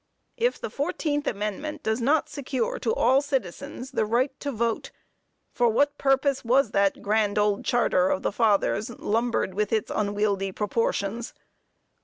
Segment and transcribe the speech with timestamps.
[0.37, 4.89] If the fourteenth amendment does not secure to all citizens the right to rote,
[5.51, 10.51] for what purpose was that grand old charter of the fathers lumbered with its unwieldy
[10.53, 11.35] proportions?